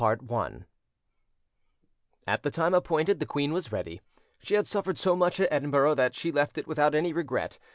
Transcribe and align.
CHAPTER 0.03 0.25
V 0.25 0.63
At 2.25 2.41
the 2.41 2.49
time 2.49 2.73
appointed 2.73 3.19
the 3.19 3.27
queen 3.27 3.53
was 3.53 3.71
ready: 3.71 4.01
she 4.41 4.55
had 4.55 4.65
suffered 4.65 4.97
so 4.97 5.15
much 5.15 5.39
at 5.39 5.53
Edinburgh 5.53 5.93
that 5.93 6.15
she 6.15 6.31
left 6.31 6.57
it 6.57 6.65
without 6.65 6.95
any 6.95 7.13
regret. 7.13 7.59